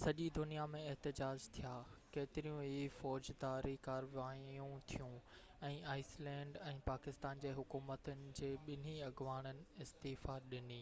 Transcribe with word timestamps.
سڄي 0.00 0.26
دنيا 0.34 0.64
۾ 0.72 0.80
احتجاج 0.88 1.44
ٿيا، 1.54 1.70
ڪيتريون 2.16 2.58
ئي 2.66 2.82
فوجداري 2.98 3.72
ڪاروائيون 3.86 4.76
ٿيون 4.92 5.16
۽ 5.70 5.80
آئيس 5.94 6.12
لينڊ 6.28 6.60
۽ 6.68 6.78
پاڪستان 6.90 7.44
جي 7.46 7.52
حڪومتن 7.58 8.24
جي 8.42 8.52
ٻنهي 8.68 8.94
اڳواڻن 9.08 9.66
استعيفيٰ 9.86 10.38
ڏني 10.54 10.80